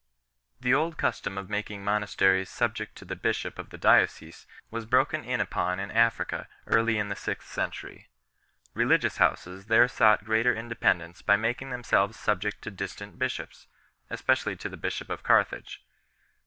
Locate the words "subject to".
2.49-3.05, 12.17-12.71